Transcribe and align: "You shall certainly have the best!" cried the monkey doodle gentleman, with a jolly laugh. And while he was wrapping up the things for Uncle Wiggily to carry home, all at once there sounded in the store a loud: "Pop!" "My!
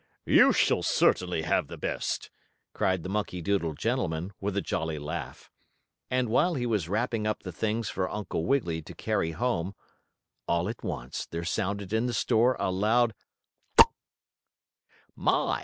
"You 0.25 0.51
shall 0.51 0.81
certainly 0.81 1.43
have 1.43 1.67
the 1.67 1.77
best!" 1.77 2.31
cried 2.73 3.03
the 3.03 3.07
monkey 3.09 3.39
doodle 3.39 3.73
gentleman, 3.75 4.33
with 4.41 4.57
a 4.57 4.59
jolly 4.63 4.97
laugh. 4.97 5.51
And 6.09 6.27
while 6.29 6.55
he 6.55 6.65
was 6.65 6.89
wrapping 6.89 7.27
up 7.27 7.43
the 7.43 7.51
things 7.51 7.87
for 7.89 8.09
Uncle 8.09 8.43
Wiggily 8.47 8.81
to 8.81 8.95
carry 8.95 9.29
home, 9.33 9.75
all 10.47 10.67
at 10.67 10.83
once 10.83 11.27
there 11.27 11.43
sounded 11.43 11.93
in 11.93 12.07
the 12.07 12.15
store 12.15 12.55
a 12.59 12.71
loud: 12.71 13.13
"Pop!" 13.77 13.93
"My! 15.15 15.59